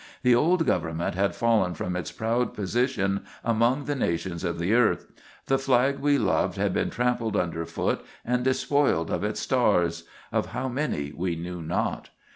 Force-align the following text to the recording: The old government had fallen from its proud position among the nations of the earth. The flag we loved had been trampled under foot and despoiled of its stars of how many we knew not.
The 0.23 0.33
old 0.33 0.65
government 0.65 1.13
had 1.13 1.35
fallen 1.35 1.75
from 1.75 1.95
its 1.95 2.11
proud 2.11 2.55
position 2.55 3.23
among 3.43 3.85
the 3.85 3.93
nations 3.93 4.43
of 4.43 4.57
the 4.57 4.73
earth. 4.73 5.05
The 5.45 5.59
flag 5.59 5.99
we 5.99 6.17
loved 6.17 6.57
had 6.57 6.73
been 6.73 6.89
trampled 6.89 7.37
under 7.37 7.63
foot 7.67 8.03
and 8.25 8.43
despoiled 8.43 9.11
of 9.11 9.23
its 9.23 9.41
stars 9.41 10.05
of 10.31 10.47
how 10.53 10.67
many 10.69 11.13
we 11.15 11.35
knew 11.35 11.61
not. 11.61 12.09